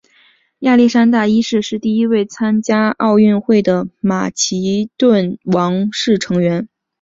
[0.61, 6.67] 亚历山大一世是第一位参加奥运会的马其顿王室成员。